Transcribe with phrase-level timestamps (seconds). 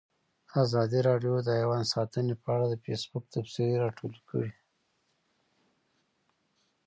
[0.63, 4.51] ازادي راډیو د حیوان ساتنه په اړه د فیسبوک تبصرې راټولې کړي.